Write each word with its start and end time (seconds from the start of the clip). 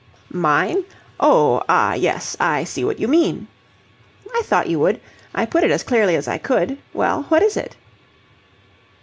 "Mine? 0.33 0.83
Oh, 1.19 1.61
ah, 1.69 1.93
yes, 1.93 2.35
I 2.39 2.63
see 2.63 2.83
what 2.83 2.97
you 2.97 3.07
mean." 3.07 3.45
"I 4.33 4.41
thought 4.45 4.65
you 4.67 4.79
would. 4.79 4.99
I 5.35 5.45
put 5.45 5.63
it 5.63 5.69
as 5.69 5.83
clearly 5.83 6.15
as 6.15 6.27
I 6.27 6.39
could. 6.39 6.79
Well, 6.91 7.27
what 7.29 7.43
is 7.43 7.55
it?" 7.55 7.75